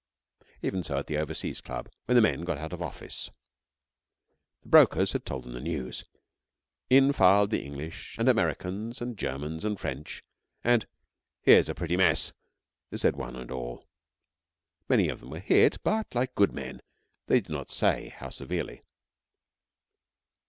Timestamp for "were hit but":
15.29-16.15